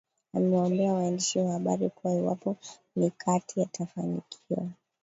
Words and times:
amewaambia 0.33 0.93
wandishi 0.93 1.39
wa 1.39 1.51
habari 1.51 1.89
kuwa 1.89 2.13
iwapo 2.13 2.57
mikati 2.95 3.61
atafanikiwa 3.61 4.69